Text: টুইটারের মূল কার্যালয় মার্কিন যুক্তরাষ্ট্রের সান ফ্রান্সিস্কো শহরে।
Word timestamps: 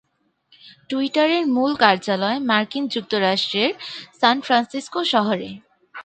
টুইটারের 0.89 1.43
মূল 1.47 1.71
কার্যালয় 1.75 2.39
মার্কিন 2.49 2.83
যুক্তরাষ্ট্রের 2.87 3.71
সান 4.19 4.37
ফ্রান্সিস্কো 4.41 5.01
শহরে। 5.13 5.49